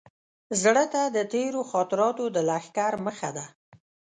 زړه 0.61 0.85
ته 0.93 1.01
د 1.15 1.17
تېرو 1.33 1.61
خاطراتو 1.71 2.25
د 2.35 2.37
لښکر 2.49 2.93
مخه 3.07 3.29
ده. 3.37 3.45